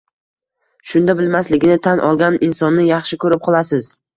Shunda 0.93 1.15
bilmasligini 1.19 1.77
tan 1.89 2.03
olgan 2.09 2.41
insonni 2.51 2.89
yaxshi 2.89 3.23
ko‘rib 3.27 3.47
qolasiz. 3.51 3.97